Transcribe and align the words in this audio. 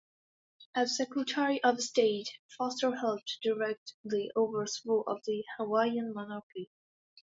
As 0.73 0.97
Secretary 0.97 1.63
of 1.63 1.79
State, 1.79 2.27
Foster 2.57 2.95
helped 2.95 3.37
direct 3.43 3.93
the 4.03 4.31
overthrow 4.35 5.01
of 5.01 5.21
the 5.27 5.43
Hawaiian 5.59 6.11
monarchy. 6.15 6.71